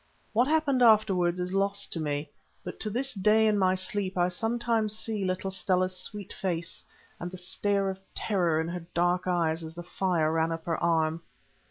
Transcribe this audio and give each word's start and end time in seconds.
What 0.33 0.47
happened 0.47 0.81
afterwards 0.81 1.39
is 1.39 1.53
lost 1.53 1.93
to 1.93 1.99
me, 1.99 2.27
but 2.63 2.79
to 2.79 2.89
this 2.89 3.13
day 3.13 3.45
in 3.45 3.59
my 3.59 3.75
sleep 3.75 4.17
I 4.17 4.29
sometimes 4.29 4.97
see 4.97 5.23
little 5.23 5.51
Stella's 5.51 5.95
sweet 5.95 6.33
face 6.33 6.83
and 7.19 7.29
the 7.29 7.37
stare 7.37 7.87
of 7.87 7.99
terror 8.15 8.59
in 8.59 8.67
her 8.69 8.83
dark 8.95 9.27
eyes 9.27 9.63
as 9.63 9.75
the 9.75 9.83
fire 9.83 10.31
ran 10.31 10.51
up 10.51 10.65
her 10.65 10.77
arm. 10.81 11.21